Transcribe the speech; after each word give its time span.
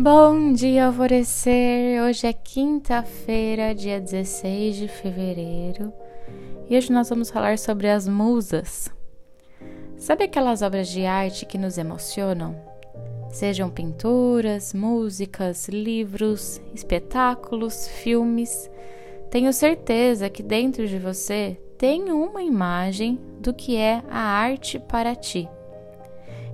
Bom 0.00 0.52
dia, 0.52 0.86
alvorecer! 0.86 2.00
Hoje 2.00 2.28
é 2.28 2.32
quinta-feira, 2.32 3.74
dia 3.74 4.00
16 4.00 4.76
de 4.76 4.86
fevereiro, 4.86 5.92
e 6.70 6.76
hoje 6.76 6.92
nós 6.92 7.08
vamos 7.08 7.30
falar 7.30 7.58
sobre 7.58 7.90
as 7.90 8.06
musas. 8.06 8.94
Sabe 9.96 10.22
aquelas 10.22 10.62
obras 10.62 10.86
de 10.86 11.04
arte 11.04 11.44
que 11.44 11.58
nos 11.58 11.78
emocionam? 11.78 12.54
Sejam 13.28 13.68
pinturas, 13.68 14.72
músicas, 14.72 15.66
livros, 15.66 16.62
espetáculos, 16.72 17.88
filmes. 17.88 18.70
Tenho 19.32 19.52
certeza 19.52 20.30
que 20.30 20.44
dentro 20.44 20.86
de 20.86 20.96
você 20.96 21.60
tem 21.76 22.12
uma 22.12 22.40
imagem 22.40 23.18
do 23.40 23.52
que 23.52 23.76
é 23.76 24.00
a 24.08 24.20
arte 24.20 24.78
para 24.78 25.16
ti. 25.16 25.48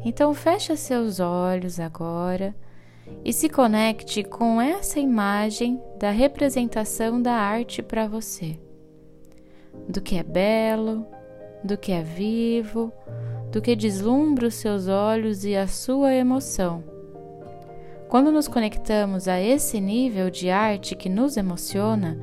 Então 0.03 0.33
feche 0.33 0.75
seus 0.79 1.21
olhos 1.21 1.79
agora 1.79 2.55
e 3.25 3.33
se 3.33 3.49
conecte 3.49 4.23
com 4.23 4.61
essa 4.61 5.01
imagem 5.01 5.81
da 5.99 6.11
representação 6.11 7.21
da 7.21 7.33
arte 7.33 7.83
para 7.83 8.07
você. 8.07 8.59
Do 9.89 10.01
que 10.01 10.17
é 10.17 10.23
belo, 10.23 11.07
do 11.63 11.77
que 11.77 11.93
é 11.93 12.03
vivo, 12.03 12.93
do 13.51 13.61
que 13.61 13.75
deslumbra 13.75 14.49
os 14.49 14.55
seus 14.55 14.89
olhos 14.89 15.45
e 15.45 15.57
a 15.57 15.67
sua 15.67 16.15
emoção. 16.15 16.85
Quando 18.09 18.31
nos 18.31 18.47
conectamos 18.47 19.27
a 19.27 19.41
esse 19.41 19.81
nível 19.81 20.31
de 20.31 20.51
arte 20.51 20.95
que 20.95 21.09
nos 21.09 21.37
emociona, 21.37 22.19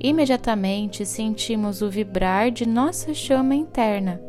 imediatamente 0.00 1.04
sentimos 1.04 1.82
o 1.82 1.90
vibrar 1.90 2.50
de 2.50 2.66
nossa 2.66 3.12
chama 3.12 3.54
interna, 3.54 4.20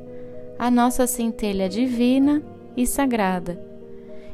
a 0.58 0.72
nossa 0.72 1.06
centelha 1.06 1.70
divina 1.70 2.42
e 2.76 2.86
sagrada 2.86 3.75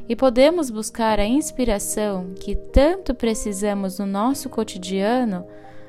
e 0.07 0.15
podemos 0.15 0.69
buscar 0.69 1.19
a 1.19 1.25
inspiração 1.25 2.33
que 2.35 2.55
tanto 2.55 3.13
precisamos 3.13 3.99
no 3.99 4.05
nosso 4.05 4.49
cotidiano 4.49 5.45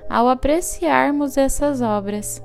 ao 0.08 0.28
apreciarmos 0.28 1.36
essas 1.36 1.80
obras. 1.80 2.42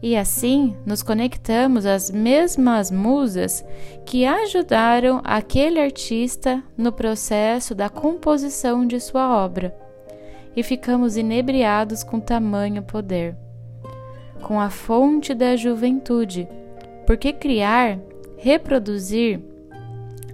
E 0.00 0.16
assim 0.16 0.76
nos 0.86 1.02
conectamos 1.02 1.84
às 1.84 2.10
mesmas 2.10 2.90
musas 2.90 3.64
que 4.06 4.24
ajudaram 4.24 5.20
aquele 5.24 5.80
artista 5.80 6.62
no 6.76 6.92
processo 6.92 7.74
da 7.74 7.88
composição 7.88 8.86
de 8.86 9.00
sua 9.00 9.44
obra, 9.44 9.76
e 10.54 10.62
ficamos 10.62 11.16
inebriados 11.16 12.04
com 12.04 12.20
tamanho 12.20 12.82
poder. 12.82 13.36
Com 14.40 14.60
a 14.60 14.70
fonte 14.70 15.34
da 15.34 15.56
juventude, 15.56 16.48
porque 17.04 17.32
criar, 17.32 17.98
reproduzir, 18.36 19.40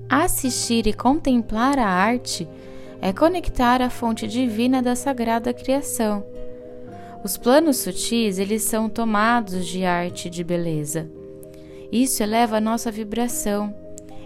Assistir 0.08 0.86
e 0.86 0.92
contemplar 0.92 1.78
a 1.78 1.86
arte 1.86 2.46
é 3.00 3.12
conectar 3.12 3.80
a 3.80 3.88
fonte 3.88 4.26
divina 4.26 4.82
da 4.82 4.94
sagrada 4.94 5.52
criação. 5.52 6.24
Os 7.24 7.38
planos 7.38 7.78
sutis, 7.78 8.38
eles 8.38 8.62
são 8.62 8.88
tomados 8.88 9.66
de 9.66 9.84
arte 9.84 10.28
e 10.28 10.30
de 10.30 10.44
beleza. 10.44 11.10
Isso 11.90 12.22
eleva 12.22 12.58
a 12.58 12.60
nossa 12.60 12.90
vibração. 12.90 13.74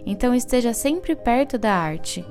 Então 0.04 0.34
esteja 0.34 0.72
sempre 0.72 1.14
perto 1.14 1.56
da 1.56 1.72
arte, 1.72 2.24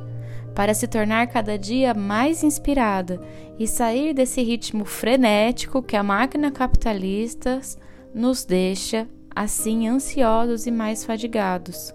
para 0.53 0.73
se 0.73 0.87
tornar 0.87 1.27
cada 1.27 1.57
dia 1.57 1.93
mais 1.93 2.43
inspirada 2.43 3.21
e 3.57 3.65
sair 3.65 4.13
desse 4.13 4.41
ritmo 4.41 4.83
frenético 4.83 5.81
que 5.81 5.95
a 5.95 6.03
máquina 6.03 6.51
capitalista 6.51 7.61
nos 8.13 8.43
deixa 8.43 9.07
assim 9.33 9.87
ansiosos 9.87 10.65
e 10.65 10.71
mais 10.71 11.05
fadigados. 11.05 11.93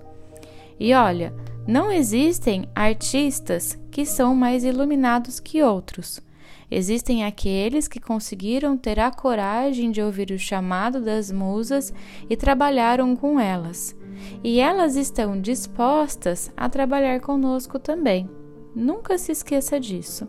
E 0.82 0.94
olha, 0.94 1.32
não 1.64 1.92
existem 1.92 2.68
artistas 2.74 3.78
que 3.88 4.04
são 4.04 4.34
mais 4.34 4.64
iluminados 4.64 5.38
que 5.38 5.62
outros. 5.62 6.20
Existem 6.68 7.24
aqueles 7.24 7.86
que 7.86 8.00
conseguiram 8.00 8.76
ter 8.76 8.98
a 8.98 9.12
coragem 9.12 9.92
de 9.92 10.02
ouvir 10.02 10.32
o 10.32 10.38
chamado 10.40 11.00
das 11.00 11.30
musas 11.30 11.94
e 12.28 12.36
trabalharam 12.36 13.14
com 13.14 13.38
elas. 13.38 13.96
E 14.42 14.58
elas 14.58 14.96
estão 14.96 15.40
dispostas 15.40 16.50
a 16.56 16.68
trabalhar 16.68 17.20
conosco 17.20 17.78
também. 17.78 18.28
Nunca 18.74 19.16
se 19.18 19.30
esqueça 19.30 19.78
disso. 19.78 20.26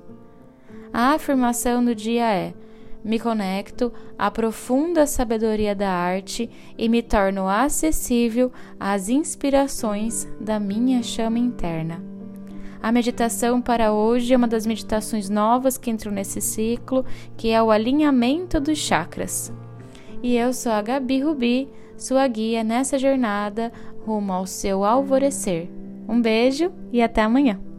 A 0.94 1.14
afirmação 1.16 1.84
do 1.84 1.96
dia 1.96 2.32
é: 2.32 2.54
me 3.04 3.20
conecto 3.20 3.92
à 4.18 4.32
profunda 4.32 5.06
sabedoria 5.06 5.76
da 5.76 5.90
arte 5.90 6.50
e 6.78 6.88
me 6.88 7.02
torno 7.02 7.48
acessível 7.48 8.52
às 8.80 9.10
inspirações 9.10 10.28
da 10.40 10.60
minha 10.60 11.04
chama 11.04 11.40
interna. 11.40 12.02
A 12.82 12.92
meditação 12.92 13.62
para 13.62 13.94
hoje 13.94 14.34
é 14.34 14.38
uma 14.38 14.48
das 14.48 14.66
meditações 14.66 15.30
novas 15.30 15.78
que 15.78 15.90
entram 15.90 16.12
nesse 16.12 16.42
ciclo, 16.42 17.06
que 17.38 17.50
é 17.50 17.64
o 17.64 17.72
alinhamento 17.72 18.60
dos 18.60 18.78
chakras. 18.78 19.54
E 20.22 20.36
eu 20.36 20.54
sou 20.54 20.72
a 20.72 20.82
Gabi 20.82 21.22
Rubi, 21.22 21.70
sua 21.98 22.28
guia 22.28 22.64
nessa 22.64 23.00
jornada 23.00 23.72
rumo 24.06 24.34
ao 24.34 24.46
seu 24.46 24.84
alvorecer. 24.84 25.70
Um 26.08 26.22
beijo 26.22 26.72
e 26.92 27.02
até 27.02 27.22
amanhã! 27.22 27.73